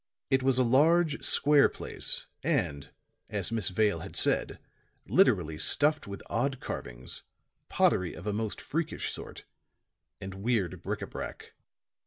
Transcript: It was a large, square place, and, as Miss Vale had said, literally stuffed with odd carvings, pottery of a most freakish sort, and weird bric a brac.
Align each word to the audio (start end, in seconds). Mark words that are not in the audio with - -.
It 0.31 0.41
was 0.41 0.57
a 0.57 0.63
large, 0.63 1.21
square 1.23 1.69
place, 1.69 2.25
and, 2.41 2.89
as 3.29 3.51
Miss 3.51 3.69
Vale 3.69 3.99
had 3.99 4.15
said, 4.15 4.57
literally 5.07 5.59
stuffed 5.59 6.07
with 6.07 6.23
odd 6.27 6.59
carvings, 6.59 7.21
pottery 7.69 8.15
of 8.15 8.25
a 8.25 8.33
most 8.33 8.59
freakish 8.59 9.13
sort, 9.13 9.43
and 10.19 10.33
weird 10.41 10.81
bric 10.81 11.03
a 11.03 11.05
brac. 11.05 11.53